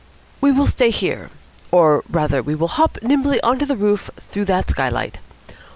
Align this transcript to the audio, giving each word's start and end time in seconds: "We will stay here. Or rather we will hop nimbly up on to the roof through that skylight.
"We 0.41 0.51
will 0.51 0.65
stay 0.65 0.89
here. 0.89 1.29
Or 1.69 2.03
rather 2.09 2.41
we 2.41 2.55
will 2.55 2.69
hop 2.69 2.97
nimbly 3.03 3.39
up 3.41 3.49
on 3.51 3.59
to 3.59 3.67
the 3.67 3.75
roof 3.77 4.09
through 4.17 4.45
that 4.45 4.67
skylight. 4.71 5.19